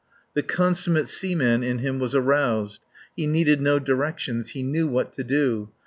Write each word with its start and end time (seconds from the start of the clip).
The 0.33 0.41
consummate 0.41 1.07
seaman 1.07 1.61
in 1.61 1.77
him 1.77 1.99
was 1.99 2.15
aroused. 2.15 2.81
He 3.15 3.27
needed 3.27 3.61
no 3.61 3.77
directions. 3.77 4.49
He 4.53 4.63
knew 4.63 4.87
what 4.87 5.13
to 5.13 5.23
do. 5.23 5.69